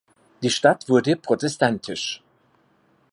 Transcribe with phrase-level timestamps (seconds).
[0.41, 2.23] Die Stadt wurde protestantisch.